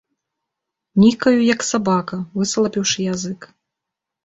Нікаю, 1.03 1.39
як 1.53 1.67
сабака, 1.71 2.21
высалапіўшы 2.41 3.09
язык. 3.13 3.39